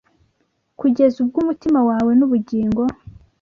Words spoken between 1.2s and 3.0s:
ubwo umutima wawe n’ubugingo